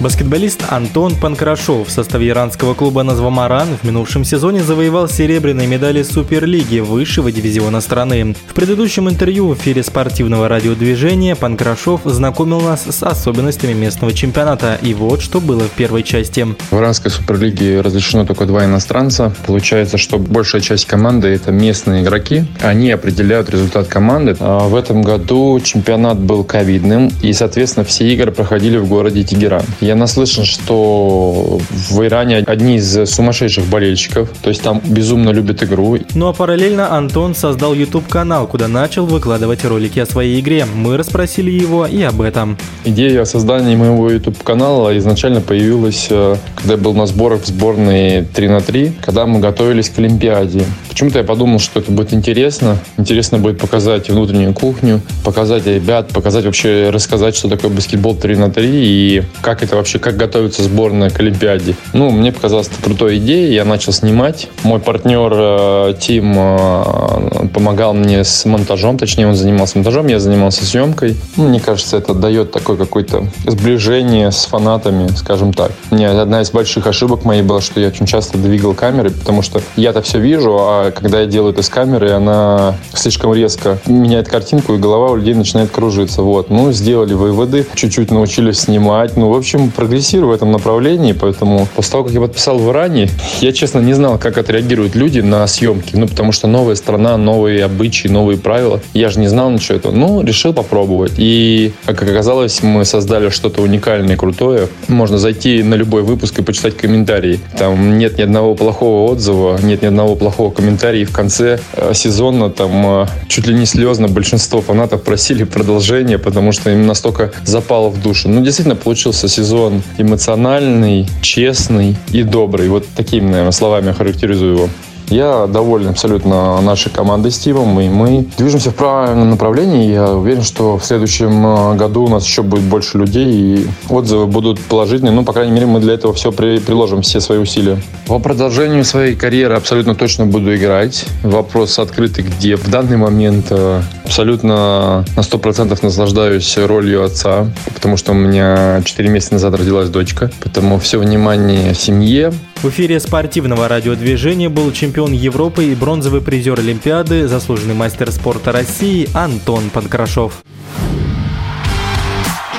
Баскетболист 0.00 0.64
Антон 0.68 1.14
Панкрашов 1.14 1.88
в 1.88 1.90
составе 1.90 2.28
иранского 2.28 2.74
клуба 2.74 3.04
«Назвамаран» 3.04 3.68
в 3.80 3.84
минувшем 3.84 4.24
сезоне 4.24 4.62
завоевал 4.62 5.08
серебряные 5.08 5.66
медали 5.66 6.02
Суперлиги 6.02 6.80
высшего 6.80 7.32
дивизиона 7.32 7.80
страны. 7.80 8.34
В 8.48 8.54
предыдущем 8.54 9.08
интервью 9.08 9.48
в 9.48 9.54
эфире 9.54 9.82
спортивного 9.82 10.48
радиодвижения 10.48 11.36
Панкрашов 11.36 12.02
знакомил 12.04 12.60
нас 12.60 12.84
с 12.86 13.02
особенностями 13.02 13.72
местного 13.72 14.12
чемпионата. 14.12 14.78
И 14.82 14.92
вот 14.94 15.22
что 15.22 15.40
было 15.40 15.62
в 15.62 15.70
первой 15.70 16.02
части. 16.02 16.46
В 16.70 16.78
иранской 16.78 17.10
Суперлиге 17.10 17.80
разрешено 17.80 18.26
только 18.26 18.46
два 18.46 18.64
иностранца. 18.64 19.32
Получается, 19.46 19.96
что 19.96 20.18
большая 20.18 20.60
часть 20.60 20.86
команды– 20.86 21.28
это 21.30 21.52
местные 21.52 22.02
игроки. 22.02 22.44
Они 22.60 22.90
определяют 22.90 23.48
результат 23.48 23.86
команды. 23.86 24.36
А 24.40 24.68
в 24.68 24.74
этом 24.74 25.02
году 25.02 25.58
чемпионат 25.60 26.18
был 26.18 26.44
ковидным, 26.44 27.10
и, 27.22 27.32
соответственно, 27.32 27.84
все 27.84 28.12
игры 28.12 28.32
проходили 28.32 28.76
в 28.76 28.88
городе 28.88 29.22
Тегеран. 29.22 29.64
Я 29.84 29.96
наслышан, 29.96 30.46
что 30.46 31.60
в 31.70 32.02
Иране 32.02 32.38
одни 32.38 32.76
из 32.76 33.04
сумасшедших 33.04 33.66
болельщиков, 33.66 34.30
то 34.40 34.48
есть 34.48 34.62
там 34.62 34.80
безумно 34.82 35.28
любят 35.28 35.62
игру. 35.62 35.98
Ну 36.14 36.28
а 36.28 36.32
параллельно 36.32 36.96
Антон 36.96 37.34
создал 37.34 37.74
YouTube-канал, 37.74 38.46
куда 38.46 38.66
начал 38.66 39.04
выкладывать 39.04 39.62
ролики 39.62 39.98
о 39.98 40.06
своей 40.06 40.40
игре. 40.40 40.64
Мы 40.64 40.96
расспросили 40.96 41.50
его 41.50 41.84
и 41.84 42.02
об 42.02 42.22
этом. 42.22 42.56
Идея 42.86 43.20
о 43.20 43.26
создании 43.26 43.76
моего 43.76 44.10
YouTube-канала 44.10 44.96
изначально 44.96 45.42
появилась, 45.42 46.06
э, 46.08 46.36
когда 46.54 46.72
я 46.72 46.78
был 46.78 46.94
на 46.94 47.04
сборах 47.04 47.42
в 47.42 47.46
сборной 47.46 48.24
3 48.24 48.48
на 48.48 48.62
3, 48.62 48.92
когда 49.02 49.26
мы 49.26 49.40
готовились 49.40 49.90
к 49.90 49.98
Олимпиаде. 49.98 50.64
Почему-то 50.88 51.18
я 51.18 51.24
подумал, 51.24 51.58
что 51.58 51.80
это 51.80 51.92
будет 51.92 52.14
интересно. 52.14 52.78
Интересно 52.96 53.36
будет 53.36 53.58
показать 53.58 54.08
внутреннюю 54.08 54.54
кухню, 54.54 55.02
показать 55.24 55.66
ребят, 55.66 56.08
показать 56.08 56.46
вообще, 56.46 56.88
рассказать, 56.88 57.36
что 57.36 57.50
такое 57.50 57.70
баскетбол 57.70 58.14
3 58.14 58.36
на 58.36 58.50
3 58.50 58.70
и 58.72 59.22
как 59.42 59.62
это 59.62 59.73
вообще, 59.76 59.98
как 59.98 60.16
готовится 60.16 60.62
сборная 60.62 61.10
к 61.10 61.20
Олимпиаде. 61.20 61.76
Ну, 61.92 62.10
мне 62.10 62.32
показалось 62.32 62.68
это 62.68 62.82
крутой 62.82 63.18
идеей, 63.18 63.54
я 63.54 63.64
начал 63.64 63.92
снимать. 63.92 64.48
Мой 64.62 64.80
партнер 64.80 65.32
э, 65.34 65.94
Тим 66.00 66.34
э, 66.36 67.48
помогал 67.52 67.94
мне 67.94 68.24
с 68.24 68.44
монтажом, 68.44 68.98
точнее, 68.98 69.28
он 69.28 69.34
занимался 69.34 69.78
монтажом, 69.78 70.06
я 70.06 70.18
занимался 70.18 70.64
съемкой. 70.64 71.16
Ну, 71.36 71.48
мне 71.48 71.60
кажется, 71.60 71.96
это 71.96 72.14
дает 72.14 72.52
такое 72.52 72.76
какое-то 72.76 73.26
сближение 73.46 74.30
с 74.30 74.44
фанатами, 74.44 75.08
скажем 75.16 75.52
так. 75.52 75.72
Мне 75.90 76.08
одна 76.08 76.42
из 76.42 76.50
больших 76.50 76.86
ошибок 76.86 77.24
моей 77.24 77.42
была, 77.42 77.60
что 77.60 77.80
я 77.80 77.88
очень 77.88 78.06
часто 78.06 78.38
двигал 78.38 78.74
камеры, 78.74 79.10
потому 79.10 79.42
что 79.42 79.60
я-то 79.76 80.02
все 80.02 80.18
вижу, 80.18 80.56
а 80.58 80.90
когда 80.90 81.20
я 81.20 81.26
делаю 81.26 81.52
это 81.52 81.62
с 81.62 81.68
камеры, 81.68 82.10
она 82.10 82.74
слишком 82.94 83.32
резко 83.34 83.78
меняет 83.86 84.28
картинку, 84.28 84.74
и 84.74 84.78
голова 84.78 85.10
у 85.10 85.16
людей 85.16 85.34
начинает 85.34 85.70
кружиться. 85.70 86.22
Вот. 86.22 86.50
Ну, 86.50 86.72
сделали 86.72 87.14
выводы, 87.14 87.66
чуть-чуть 87.74 88.10
научились 88.10 88.60
снимать. 88.60 89.16
Ну, 89.16 89.30
в 89.30 89.36
общем, 89.36 89.63
прогрессирую 89.70 90.30
в 90.30 90.32
этом 90.32 90.52
направлении, 90.52 91.12
поэтому 91.12 91.66
после 91.74 91.92
того, 91.92 92.04
как 92.04 92.12
я 92.12 92.20
подписал 92.20 92.58
в 92.58 92.70
Иране, 92.70 93.08
я, 93.40 93.52
честно, 93.52 93.80
не 93.80 93.94
знал, 93.94 94.18
как 94.18 94.38
отреагируют 94.38 94.94
люди 94.94 95.20
на 95.20 95.46
съемки, 95.46 95.96
ну, 95.96 96.06
потому 96.06 96.32
что 96.32 96.46
новая 96.46 96.74
страна, 96.74 97.16
новые 97.16 97.64
обычаи, 97.64 98.08
новые 98.08 98.38
правила. 98.38 98.80
Я 98.92 99.08
же 99.08 99.20
не 99.20 99.28
знал 99.28 99.50
ничего 99.50 99.76
этого. 99.76 99.92
Ну, 99.92 100.22
решил 100.22 100.52
попробовать. 100.52 101.12
И, 101.16 101.72
как 101.84 102.02
оказалось, 102.02 102.62
мы 102.62 102.84
создали 102.84 103.28
что-то 103.30 103.62
уникальное 103.62 104.16
крутое. 104.16 104.68
Можно 104.88 105.18
зайти 105.18 105.62
на 105.62 105.74
любой 105.74 106.02
выпуск 106.02 106.38
и 106.38 106.42
почитать 106.42 106.76
комментарии. 106.76 107.40
Там 107.58 107.98
нет 107.98 108.18
ни 108.18 108.22
одного 108.22 108.54
плохого 108.54 109.10
отзыва, 109.10 109.58
нет 109.62 109.82
ни 109.82 109.86
одного 109.86 110.16
плохого 110.16 110.50
комментария. 110.50 111.02
И 111.02 111.04
в 111.04 111.12
конце 111.12 111.58
э, 111.74 111.92
сезона 111.94 112.50
там 112.50 113.02
э, 113.02 113.06
чуть 113.28 113.46
ли 113.46 113.54
не 113.54 113.66
слезно 113.66 114.08
большинство 114.08 114.60
фанатов 114.60 115.02
просили 115.02 115.44
продолжения, 115.44 116.18
потому 116.18 116.52
что 116.52 116.70
им 116.70 116.86
настолько 116.86 117.32
запало 117.44 117.88
в 117.88 118.00
душу. 118.00 118.28
Ну, 118.28 118.40
действительно, 118.42 118.76
получился 118.76 119.28
сезон 119.28 119.53
сезон 119.54 119.82
эмоциональный, 119.98 121.06
честный 121.22 121.94
и 122.10 122.24
добрый. 122.24 122.68
Вот 122.68 122.88
такими, 122.96 123.26
наверное, 123.26 123.52
словами 123.52 123.86
я 123.86 123.92
характеризую 123.94 124.54
его. 124.54 124.68
Я 125.08 125.46
доволен 125.46 125.88
абсолютно 125.88 126.60
нашей 126.60 126.90
командой 126.90 127.30
с 127.30 127.46
и 127.46 127.52
мы 127.52 128.26
движемся 128.38 128.70
в 128.70 128.74
правильном 128.74 129.30
направлении. 129.30 129.92
Я 129.92 130.10
уверен, 130.12 130.42
что 130.42 130.78
в 130.78 130.84
следующем 130.84 131.46
э, 131.46 131.76
году 131.76 132.04
у 132.04 132.08
нас 132.08 132.24
еще 132.24 132.42
будет 132.42 132.64
больше 132.64 132.98
людей, 132.98 133.26
и 133.26 133.66
отзывы 133.88 134.26
будут 134.26 134.60
положительные. 134.60 135.12
Ну, 135.12 135.24
по 135.24 135.32
крайней 135.32 135.52
мере, 135.52 135.66
мы 135.66 135.80
для 135.80 135.94
этого 135.94 136.14
все 136.14 136.32
при, 136.32 136.58
приложим, 136.58 137.02
все 137.02 137.20
свои 137.20 137.38
усилия. 137.38 137.80
По 138.06 138.18
продолжению 138.18 138.84
своей 138.84 139.14
карьеры 139.14 139.54
абсолютно 139.54 139.94
точно 139.94 140.26
буду 140.26 140.54
играть. 140.54 141.04
Вопрос 141.22 141.78
открытый, 141.78 142.24
где 142.24 142.56
в 142.56 142.68
данный 142.70 142.96
момент 142.96 143.46
э, 143.50 143.82
абсолютно 144.04 145.04
на 145.16 145.20
100% 145.20 145.78
наслаждаюсь 145.82 146.56
ролью 146.56 147.04
отца, 147.04 147.50
потому 147.74 147.96
что 147.96 148.12
у 148.12 148.14
меня 148.14 148.82
4 148.84 149.08
месяца 149.08 149.34
назад 149.34 149.54
родилась 149.54 149.88
дочка. 149.88 150.30
Поэтому 150.42 150.78
все 150.78 150.98
внимание 150.98 151.74
семье, 151.74 152.32
в 152.64 152.70
эфире 152.70 152.98
спортивного 152.98 153.68
радиодвижения 153.68 154.48
был 154.48 154.72
чемпион 154.72 155.12
Европы 155.12 155.66
и 155.66 155.74
бронзовый 155.74 156.22
призер 156.22 156.58
Олимпиады, 156.58 157.28
заслуженный 157.28 157.74
мастер 157.74 158.10
спорта 158.10 158.52
России 158.52 159.06
Антон 159.12 159.68
Панкрашов. 159.68 160.42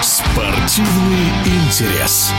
Спортивный 0.04 1.26
интерес. 1.46 2.32